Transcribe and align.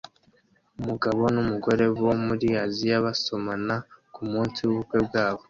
Umugabo 0.79 1.21
n'umugore 1.33 1.85
bo 1.99 2.11
muri 2.25 2.47
Aziya 2.65 2.97
basomana 3.05 3.75
kumunsi 4.15 4.59
w'ubukwe 4.63 4.97
bwabo 5.07 5.39